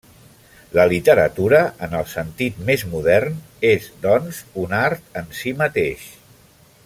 [0.77, 3.37] La literatura en el sentit més modern
[3.73, 6.09] és, doncs, un art en si mateix.